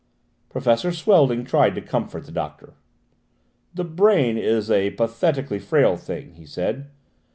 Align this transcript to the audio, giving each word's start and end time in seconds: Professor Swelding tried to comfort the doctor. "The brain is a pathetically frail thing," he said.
Professor 0.49 0.91
Swelding 0.91 1.45
tried 1.45 1.75
to 1.75 1.79
comfort 1.81 2.25
the 2.25 2.31
doctor. 2.31 2.73
"The 3.75 3.83
brain 3.83 4.35
is 4.35 4.71
a 4.71 4.89
pathetically 4.89 5.59
frail 5.59 5.95
thing," 5.95 6.31
he 6.33 6.45
said. 6.47 6.89